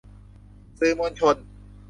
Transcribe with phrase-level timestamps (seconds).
[0.79, 1.35] สื่อมวลชน